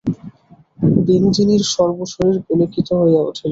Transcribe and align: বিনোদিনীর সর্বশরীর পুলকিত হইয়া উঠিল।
বিনোদিনীর 1.05 1.63
সর্বশরীর 1.73 2.37
পুলকিত 2.45 2.87
হইয়া 3.01 3.21
উঠিল। 3.29 3.49